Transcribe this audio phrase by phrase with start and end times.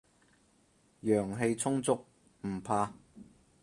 [1.03, 2.03] 陽氣充足，
[2.47, 2.91] 唔怕